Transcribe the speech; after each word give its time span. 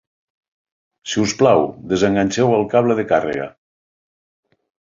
Si 1.11 1.21
us 1.23 1.35
plau, 1.41 1.67
desenganxeu 1.93 2.55
el 2.57 2.67
cable 2.73 2.99
de 3.03 3.07
càrrega. 3.15 3.49